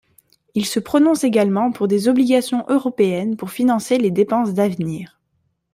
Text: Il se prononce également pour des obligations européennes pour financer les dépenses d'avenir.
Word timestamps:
Il 0.55 0.65
se 0.65 0.79
prononce 0.79 1.23
également 1.23 1.71
pour 1.71 1.87
des 1.87 2.07
obligations 2.07 2.65
européennes 2.69 3.37
pour 3.37 3.51
financer 3.51 3.99
les 3.99 4.09
dépenses 4.09 4.55
d'avenir. 4.55 5.19